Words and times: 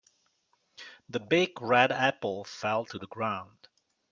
The 1.09 1.19
big 1.19 1.61
red 1.61 1.91
apple 1.91 2.43
fell 2.43 2.85
to 2.85 2.97
the 2.97 3.05
ground. 3.05 3.67